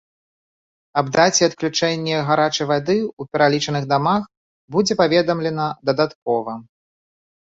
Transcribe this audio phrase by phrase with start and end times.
[1.01, 4.23] Аб даце адключэння гарачай вады ў пералічаных дамах
[4.77, 6.53] будзе паведамлена дадаткова.